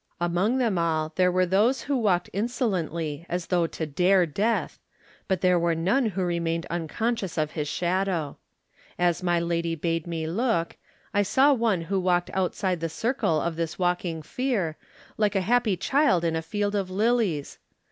Among 0.19 0.57
them 0.57 0.79
all 0.79 1.13
there 1.15 1.31
were 1.31 1.45
those 1.45 1.83
who 1.83 1.95
walked 1.95 2.27
insolently 2.33 3.23
as 3.29 3.45
though 3.45 3.67
to 3.67 3.85
dare 3.85 4.25
Death, 4.25 4.79
but 5.27 5.41
there 5.41 5.59
were 5.59 5.75
none 5.75 6.07
who 6.07 6.23
remained 6.23 6.65
uncon 6.71 7.13
scious 7.13 7.37
of 7.37 7.51
his 7.51 7.67
shadow. 7.67 8.37
As 8.97 9.21
my 9.21 9.39
lady 9.39 9.75
bade 9.75 10.07
me 10.07 10.25
look, 10.25 10.75
I 11.13 11.21
saw 11.21 11.53
one 11.53 11.81
who 11.81 11.99
walked 11.99 12.31
outside 12.33 12.79
the 12.79 12.89
circle 12.89 13.39
of 13.39 13.57
this 13.57 13.77
walking 13.77 14.23
fear 14.23 14.75
like 15.19 15.35
a 15.35 15.41
happy 15.41 15.77
child 15.77 16.25
in 16.25 16.35
a 16.35 16.41
field 16.41 16.73
of 16.73 16.89
lilies. 16.89 17.59